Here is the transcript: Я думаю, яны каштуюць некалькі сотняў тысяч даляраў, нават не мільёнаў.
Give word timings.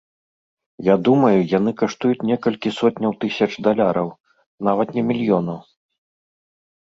Я 0.85 0.93
думаю, 1.07 1.39
яны 1.57 1.71
каштуюць 1.81 2.25
некалькі 2.29 2.69
сотняў 2.79 3.11
тысяч 3.25 3.49
даляраў, 3.67 4.07
нават 4.69 4.87
не 4.95 5.01
мільёнаў. 5.11 5.59